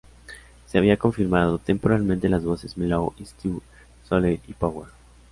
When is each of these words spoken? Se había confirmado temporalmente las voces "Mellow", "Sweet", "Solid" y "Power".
Se 0.65 0.79
había 0.79 0.97
confirmado 0.97 1.59
temporalmente 1.59 2.27
las 2.27 2.43
voces 2.43 2.75
"Mellow", 2.75 3.13
"Sweet", 3.37 3.61
"Solid" 4.09 4.39
y 4.47 4.53
"Power". 4.53 4.87